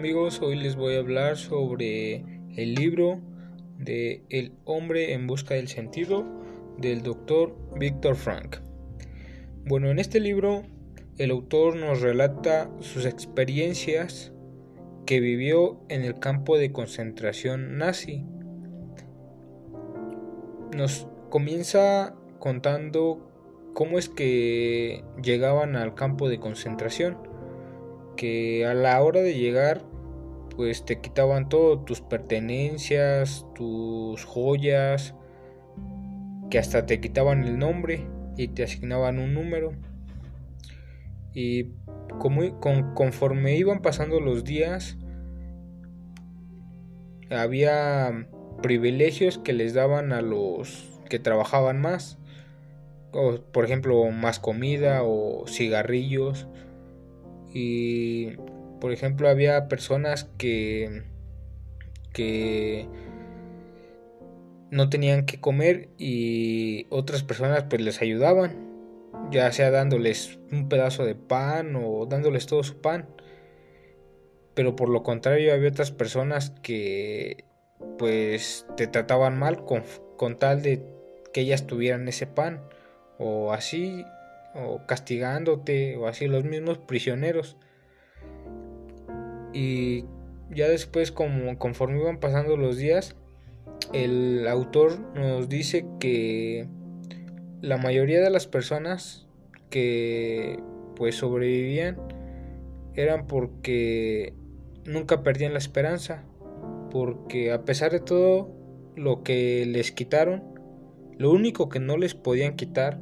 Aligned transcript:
amigos? 0.00 0.40
Hoy 0.40 0.56
les 0.56 0.76
voy 0.76 0.94
a 0.94 1.00
hablar 1.00 1.36
sobre 1.36 2.24
el 2.56 2.74
libro 2.74 3.20
de 3.76 4.22
El 4.30 4.54
hombre 4.64 5.12
en 5.12 5.26
busca 5.26 5.56
del 5.56 5.68
sentido 5.68 6.24
del 6.78 7.02
doctor 7.02 7.54
Víctor 7.78 8.16
Frank. 8.16 8.56
Bueno, 9.66 9.90
en 9.90 9.98
este 9.98 10.18
libro 10.18 10.62
el 11.18 11.30
autor 11.30 11.76
nos 11.76 12.00
relata 12.00 12.70
sus 12.80 13.04
experiencias 13.04 14.32
que 15.04 15.20
vivió 15.20 15.78
en 15.90 16.02
el 16.02 16.18
campo 16.18 16.56
de 16.56 16.72
concentración 16.72 17.76
nazi. 17.76 18.24
Nos 20.74 21.08
comienza 21.28 22.14
contando 22.38 23.30
cómo 23.74 23.98
es 23.98 24.08
que 24.08 25.04
llegaban 25.22 25.76
al 25.76 25.94
campo 25.94 26.30
de 26.30 26.40
concentración 26.40 27.18
que 28.16 28.64
a 28.64 28.72
la 28.72 29.02
hora 29.02 29.20
de 29.20 29.34
llegar 29.34 29.89
pues 30.56 30.84
te 30.84 31.00
quitaban 31.00 31.48
todo, 31.48 31.80
tus 31.80 32.00
pertenencias, 32.00 33.46
tus 33.54 34.24
joyas, 34.24 35.14
que 36.50 36.58
hasta 36.58 36.86
te 36.86 37.00
quitaban 37.00 37.44
el 37.44 37.58
nombre 37.58 38.06
y 38.36 38.48
te 38.48 38.64
asignaban 38.64 39.18
un 39.18 39.34
número. 39.34 39.72
Y 41.32 41.68
como, 42.18 42.60
conforme 42.94 43.56
iban 43.56 43.82
pasando 43.82 44.20
los 44.20 44.44
días, 44.44 44.98
había 47.30 48.26
privilegios 48.62 49.38
que 49.38 49.52
les 49.52 49.74
daban 49.74 50.12
a 50.12 50.20
los 50.20 51.00
que 51.08 51.18
trabajaban 51.18 51.80
más. 51.80 52.18
por 53.52 53.64
ejemplo, 53.64 54.10
más 54.10 54.38
comida 54.38 55.02
o 55.02 55.46
cigarrillos 55.48 56.46
y, 57.52 58.36
por 58.80 58.92
ejemplo, 58.92 59.28
había 59.28 59.68
personas 59.68 60.24
que, 60.38 61.02
que 62.12 62.88
no 64.70 64.88
tenían 64.88 65.26
que 65.26 65.40
comer 65.40 65.88
y 65.98 66.86
otras 66.90 67.22
personas 67.22 67.64
pues 67.68 67.82
les 67.82 68.00
ayudaban, 68.00 68.68
ya 69.30 69.50
sea 69.52 69.70
dándoles 69.70 70.38
un 70.50 70.68
pedazo 70.68 71.04
de 71.04 71.14
pan 71.14 71.76
o 71.76 72.06
dándoles 72.06 72.46
todo 72.46 72.62
su 72.62 72.80
pan. 72.80 73.08
Pero 74.54 74.76
por 74.76 74.88
lo 74.88 75.02
contrario 75.02 75.52
había 75.52 75.68
otras 75.68 75.90
personas 75.90 76.50
que 76.62 77.44
pues 77.98 78.66
te 78.76 78.86
trataban 78.86 79.38
mal 79.38 79.64
con, 79.64 79.84
con 80.16 80.38
tal 80.38 80.62
de 80.62 80.82
que 81.32 81.42
ellas 81.42 81.66
tuvieran 81.66 82.08
ese 82.08 82.26
pan 82.26 82.62
o 83.18 83.52
así 83.52 84.04
o 84.54 84.84
castigándote 84.86 85.96
o 85.96 86.08
así 86.08 86.26
los 86.26 86.44
mismos 86.44 86.78
prisioneros. 86.78 87.56
Y 89.52 90.04
ya 90.50 90.68
después 90.68 91.12
como 91.12 91.58
conforme 91.58 92.00
iban 92.00 92.18
pasando 92.18 92.56
los 92.56 92.76
días, 92.76 93.16
el 93.92 94.46
autor 94.48 94.98
nos 95.14 95.48
dice 95.48 95.86
que 95.98 96.68
la 97.60 97.76
mayoría 97.76 98.20
de 98.20 98.30
las 98.30 98.46
personas 98.46 99.26
que 99.68 100.58
pues 100.96 101.16
sobrevivían 101.16 101.96
eran 102.94 103.26
porque 103.26 104.34
nunca 104.84 105.22
perdían 105.22 105.52
la 105.52 105.58
esperanza, 105.58 106.24
porque 106.90 107.52
a 107.52 107.64
pesar 107.64 107.92
de 107.92 108.00
todo 108.00 108.50
lo 108.96 109.22
que 109.22 109.64
les 109.66 109.92
quitaron, 109.92 110.42
lo 111.16 111.30
único 111.30 111.68
que 111.68 111.80
no 111.80 111.96
les 111.96 112.14
podían 112.14 112.56
quitar 112.56 113.00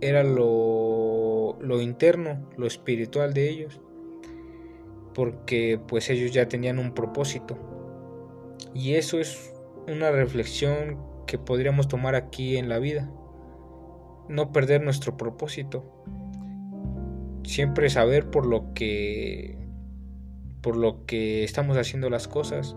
era 0.00 0.22
lo, 0.22 1.58
lo 1.60 1.80
interno, 1.80 2.50
lo 2.56 2.66
espiritual 2.66 3.34
de 3.34 3.48
ellos, 3.48 3.80
porque 5.14 5.80
pues 5.86 6.10
ellos 6.10 6.32
ya 6.32 6.48
tenían 6.48 6.78
un 6.78 6.92
propósito. 6.92 7.56
Y 8.74 8.94
eso 8.94 9.20
es 9.20 9.54
una 9.86 10.10
reflexión 10.10 10.98
que 11.26 11.38
podríamos 11.38 11.88
tomar 11.88 12.14
aquí 12.14 12.56
en 12.56 12.68
la 12.68 12.78
vida. 12.78 13.10
No 14.28 14.52
perder 14.52 14.82
nuestro 14.82 15.16
propósito. 15.16 15.84
Siempre 17.44 17.88
saber 17.88 18.30
por 18.30 18.46
lo 18.46 18.74
que 18.74 19.58
por 20.60 20.76
lo 20.76 21.04
que 21.04 21.44
estamos 21.44 21.76
haciendo 21.76 22.08
las 22.08 22.26
cosas. 22.26 22.74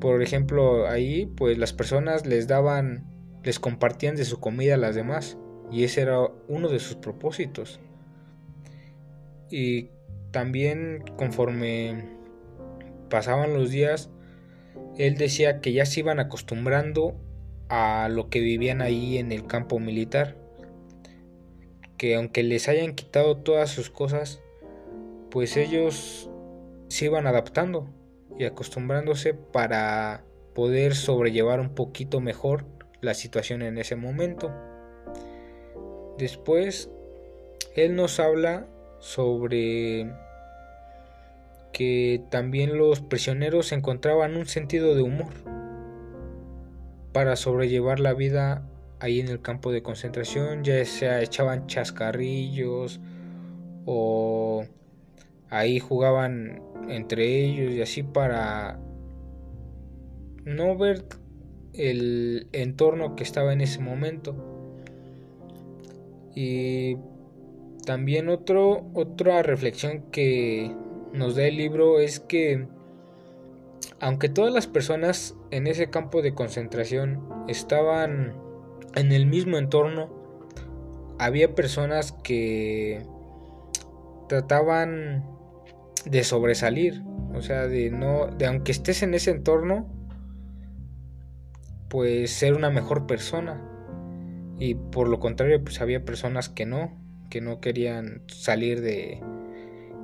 Por 0.00 0.22
ejemplo, 0.22 0.88
ahí 0.88 1.26
pues 1.26 1.58
las 1.58 1.72
personas 1.72 2.26
les 2.26 2.48
daban 2.48 3.04
les 3.44 3.58
compartían 3.58 4.16
de 4.16 4.24
su 4.24 4.40
comida 4.40 4.74
a 4.74 4.78
las 4.78 4.94
demás 4.94 5.36
y 5.70 5.84
ese 5.84 6.02
era 6.02 6.20
uno 6.48 6.68
de 6.68 6.78
sus 6.78 6.96
propósitos. 6.96 7.78
Y 9.50 9.90
también 10.32 11.04
conforme 11.16 12.04
pasaban 13.08 13.54
los 13.54 13.70
días, 13.70 14.10
él 14.98 15.16
decía 15.16 15.60
que 15.60 15.72
ya 15.72 15.86
se 15.86 16.00
iban 16.00 16.18
acostumbrando 16.18 17.14
a 17.68 18.08
lo 18.10 18.28
que 18.28 18.40
vivían 18.40 18.82
ahí 18.82 19.18
en 19.18 19.30
el 19.32 19.46
campo 19.46 19.78
militar. 19.78 20.36
Que 21.96 22.16
aunque 22.16 22.42
les 22.42 22.68
hayan 22.68 22.94
quitado 22.94 23.36
todas 23.36 23.70
sus 23.70 23.90
cosas, 23.90 24.40
pues 25.30 25.56
ellos 25.56 26.30
se 26.88 27.04
iban 27.06 27.26
adaptando 27.26 27.88
y 28.38 28.44
acostumbrándose 28.44 29.34
para 29.34 30.24
poder 30.54 30.94
sobrellevar 30.94 31.60
un 31.60 31.74
poquito 31.74 32.20
mejor 32.20 32.64
la 33.00 33.14
situación 33.14 33.62
en 33.62 33.78
ese 33.78 33.96
momento. 33.96 34.52
Después, 36.18 36.90
él 37.74 37.94
nos 37.94 38.20
habla 38.20 38.66
sobre 39.02 40.12
que 41.72 42.22
también 42.30 42.78
los 42.78 43.00
prisioneros 43.00 43.72
encontraban 43.72 44.36
un 44.36 44.46
sentido 44.46 44.94
de 44.94 45.02
humor 45.02 45.32
para 47.12 47.34
sobrellevar 47.34 47.98
la 47.98 48.14
vida 48.14 48.62
ahí 49.00 49.18
en 49.18 49.26
el 49.26 49.42
campo 49.42 49.72
de 49.72 49.82
concentración, 49.82 50.62
ya 50.62 50.84
sea 50.84 51.20
echaban 51.20 51.66
chascarrillos 51.66 53.00
o 53.86 54.64
ahí 55.50 55.80
jugaban 55.80 56.62
entre 56.88 57.44
ellos 57.44 57.72
y 57.72 57.82
así 57.82 58.04
para 58.04 58.78
no 60.44 60.78
ver 60.78 61.04
el 61.74 62.46
entorno 62.52 63.16
que 63.16 63.24
estaba 63.24 63.52
en 63.52 63.62
ese 63.62 63.80
momento. 63.80 64.36
Y 66.36 66.96
también 67.84 68.28
otra 68.28 69.42
reflexión 69.42 70.04
que 70.10 70.74
nos 71.12 71.36
da 71.36 71.44
el 71.44 71.56
libro 71.56 72.00
es 72.00 72.20
que 72.20 72.66
aunque 74.00 74.28
todas 74.28 74.52
las 74.52 74.66
personas 74.66 75.36
en 75.50 75.66
ese 75.66 75.90
campo 75.90 76.22
de 76.22 76.34
concentración 76.34 77.28
estaban 77.48 78.34
en 78.94 79.12
el 79.12 79.26
mismo 79.26 79.58
entorno, 79.58 80.10
había 81.18 81.54
personas 81.54 82.12
que 82.12 83.06
trataban 84.28 85.24
de 86.04 86.24
sobresalir, 86.24 87.02
o 87.34 87.42
sea, 87.42 87.68
de 87.68 87.90
no 87.90 88.26
de 88.26 88.46
aunque 88.46 88.72
estés 88.72 89.02
en 89.02 89.14
ese 89.14 89.30
entorno, 89.30 89.88
pues 91.88 92.32
ser 92.32 92.54
una 92.54 92.70
mejor 92.70 93.06
persona. 93.06 93.68
Y 94.58 94.74
por 94.74 95.08
lo 95.08 95.20
contrario, 95.20 95.62
pues 95.62 95.80
había 95.80 96.04
personas 96.04 96.48
que 96.48 96.66
no, 96.66 97.01
que 97.32 97.40
no 97.40 97.62
querían 97.62 98.20
salir 98.26 98.82
de... 98.82 99.18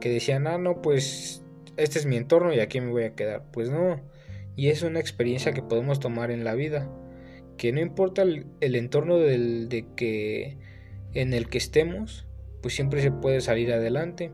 que 0.00 0.08
decían, 0.08 0.46
ah, 0.46 0.58
no, 0.58 0.80
pues 0.80 1.42
este 1.76 1.98
es 1.98 2.06
mi 2.06 2.16
entorno 2.16 2.54
y 2.54 2.60
aquí 2.60 2.80
me 2.80 2.92
voy 2.92 3.02
a 3.02 3.16
quedar. 3.16 3.42
Pues 3.50 3.68
no, 3.68 4.00
y 4.54 4.68
es 4.68 4.84
una 4.84 5.00
experiencia 5.00 5.52
que 5.52 5.60
podemos 5.60 5.98
tomar 5.98 6.30
en 6.30 6.44
la 6.44 6.54
vida, 6.54 6.88
que 7.56 7.72
no 7.72 7.80
importa 7.80 8.22
el, 8.22 8.46
entorno 8.60 9.18
del, 9.18 9.68
de 9.68 9.86
que 9.96 10.56
en 11.14 11.34
el 11.34 11.48
que 11.48 11.58
estemos, 11.58 12.28
pues 12.62 12.76
siempre 12.76 13.02
se 13.02 13.10
puede 13.10 13.40
salir 13.40 13.72
adelante. 13.72 14.30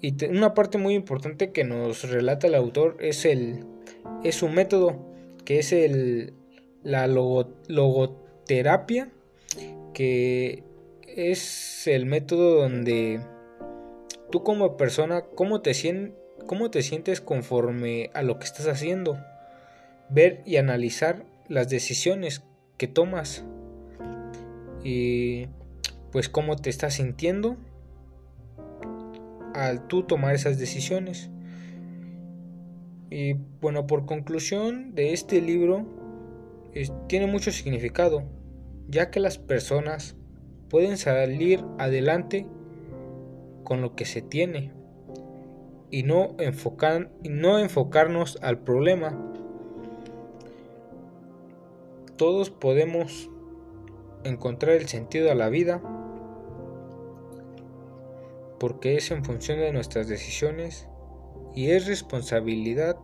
Y 0.00 0.24
una 0.24 0.54
parte 0.54 0.78
muy 0.78 0.94
importante 0.94 1.52
que 1.52 1.64
nos 1.64 2.10
relata 2.10 2.46
el 2.46 2.54
autor 2.54 2.96
es 3.00 3.26
el 3.26 3.66
es 4.24 4.36
su 4.36 4.48
método, 4.48 5.14
que 5.44 5.58
es 5.58 5.74
el 5.74 6.32
la 6.82 7.06
logo, 7.06 8.24
terapia, 8.46 9.10
que 9.92 10.64
es 11.20 11.86
el 11.86 12.06
método 12.06 12.62
donde 12.62 13.20
tú 14.30 14.42
como 14.42 14.76
persona, 14.76 15.22
¿cómo 15.34 15.60
te, 15.60 15.72
cómo 16.46 16.70
te 16.70 16.82
sientes 16.82 17.20
conforme 17.20 18.10
a 18.14 18.22
lo 18.22 18.38
que 18.38 18.44
estás 18.44 18.66
haciendo? 18.66 19.18
Ver 20.08 20.42
y 20.46 20.56
analizar 20.56 21.24
las 21.48 21.68
decisiones 21.68 22.42
que 22.78 22.86
tomas 22.86 23.44
y 24.82 25.46
pues 26.10 26.28
cómo 26.28 26.56
te 26.56 26.70
estás 26.70 26.94
sintiendo 26.94 27.56
al 29.54 29.86
tú 29.86 30.04
tomar 30.04 30.34
esas 30.34 30.58
decisiones. 30.58 31.30
Y 33.10 33.34
bueno, 33.60 33.86
por 33.86 34.06
conclusión 34.06 34.94
de 34.94 35.12
este 35.12 35.40
libro, 35.40 35.84
tiene 37.08 37.26
mucho 37.26 37.50
significado 37.50 38.24
ya 38.88 39.10
que 39.10 39.20
las 39.20 39.38
personas 39.38 40.16
pueden 40.70 40.96
salir 40.96 41.64
adelante 41.78 42.46
con 43.64 43.82
lo 43.82 43.94
que 43.94 44.06
se 44.06 44.22
tiene 44.22 44.72
y 45.90 46.04
no, 46.04 46.36
enfocar, 46.38 47.10
no 47.28 47.58
enfocarnos 47.58 48.38
al 48.40 48.60
problema. 48.60 49.18
Todos 52.16 52.50
podemos 52.50 53.28
encontrar 54.24 54.76
el 54.76 54.88
sentido 54.88 55.30
a 55.32 55.34
la 55.34 55.48
vida 55.48 55.82
porque 58.60 58.96
es 58.96 59.10
en 59.10 59.24
función 59.24 59.58
de 59.58 59.72
nuestras 59.72 60.06
decisiones 60.06 60.86
y 61.54 61.70
es 61.70 61.86
responsabilidad 61.86 62.96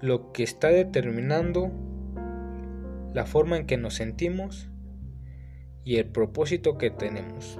lo 0.00 0.32
que 0.32 0.44
está 0.44 0.68
determinando 0.68 1.70
la 3.12 3.26
forma 3.26 3.58
en 3.58 3.66
que 3.66 3.76
nos 3.76 3.94
sentimos 3.94 4.69
y 5.84 5.96
el 5.96 6.06
propósito 6.06 6.78
que 6.78 6.90
tenemos. 6.90 7.58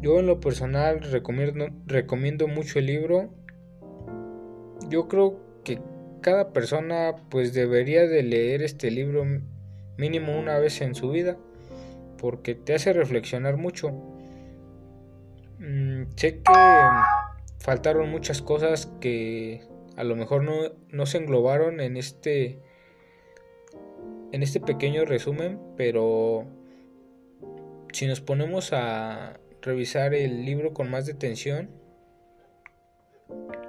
Yo 0.00 0.18
en 0.18 0.26
lo 0.26 0.40
personal 0.40 1.00
recomiendo, 1.86 2.48
mucho 2.48 2.80
el 2.80 2.86
libro. 2.86 3.32
Yo 4.88 5.06
creo 5.06 5.38
que 5.64 5.80
cada 6.20 6.52
persona 6.52 7.14
pues 7.30 7.54
debería 7.54 8.06
de 8.08 8.24
leer 8.24 8.62
este 8.62 8.90
libro 8.90 9.24
mínimo 9.96 10.36
una 10.36 10.58
vez 10.58 10.80
en 10.80 10.96
su 10.96 11.10
vida 11.10 11.36
porque 12.18 12.54
te 12.56 12.74
hace 12.74 12.92
reflexionar 12.92 13.56
mucho. 13.56 13.90
Mm, 15.60 16.04
sé 16.16 16.42
que 16.42 16.52
faltaron 17.60 18.10
muchas 18.10 18.42
cosas 18.42 18.86
que 19.00 19.62
a 19.96 20.02
lo 20.02 20.16
mejor 20.16 20.42
no, 20.42 20.52
no 20.88 21.06
se 21.06 21.18
englobaron 21.18 21.80
en 21.80 21.96
este 21.96 22.60
en 24.32 24.42
este 24.42 24.60
pequeño 24.60 25.04
resumen, 25.04 25.60
pero 25.76 26.46
si 27.92 28.06
nos 28.06 28.20
ponemos 28.20 28.72
a 28.72 29.38
revisar 29.60 30.14
el 30.14 30.44
libro 30.44 30.72
con 30.72 30.90
más 30.90 31.06
detención, 31.06 31.70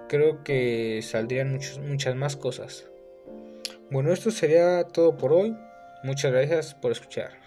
creo 0.08 0.44
que 0.44 1.02
saldrían 1.04 1.60
muchas 1.88 2.16
más 2.16 2.36
cosas. 2.36 2.90
Bueno, 3.92 4.12
esto 4.12 4.32
sería 4.32 4.86
todo 4.88 5.18
por 5.18 5.34
hoy. 5.34 5.56
Muchas 6.04 6.32
gracias 6.32 6.74
por 6.74 6.92
escuchar. 6.92 7.43